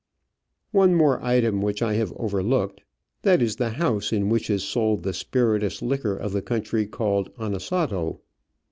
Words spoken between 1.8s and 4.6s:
I have overlooked— that is the house in which